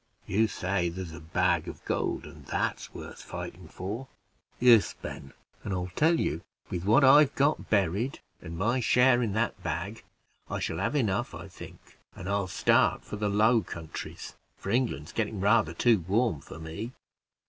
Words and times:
You 0.25 0.47
say 0.47 0.89
there's 0.89 1.11
a 1.13 1.19
bag 1.19 1.67
of 1.67 1.85
gold, 1.85 2.25
and 2.25 2.47
that's 2.47 2.91
worth 2.91 3.21
fighting 3.21 3.67
for." 3.67 4.07
"Yes, 4.59 4.95
Ben, 4.99 5.31
and 5.63 5.75
I'll 5.75 5.91
tell 5.95 6.19
you: 6.19 6.41
with 6.71 6.85
what 6.85 7.03
I've 7.03 7.35
got 7.35 7.69
buried, 7.69 8.19
and 8.41 8.57
my 8.57 8.79
share 8.79 9.21
of 9.21 9.33
that 9.33 9.61
bag, 9.61 10.03
I 10.49 10.57
shall 10.59 10.79
have 10.79 10.95
enough, 10.95 11.35
I 11.35 11.47
think; 11.47 11.99
and 12.15 12.27
I'll 12.27 12.47
start 12.47 13.03
for 13.05 13.17
the 13.17 13.29
Low 13.29 13.61
Countries, 13.61 14.33
for 14.57 14.71
England's 14.71 15.11
getting 15.11 15.39
rather 15.39 15.75
too 15.75 15.99
warm 15.99 16.39
for 16.41 16.57
me." 16.57 16.93